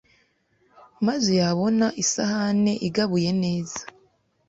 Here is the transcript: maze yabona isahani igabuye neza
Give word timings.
maze 1.07 1.29
yabona 1.41 1.85
isahani 2.03 2.73
igabuye 2.87 3.29
neza 3.43 3.81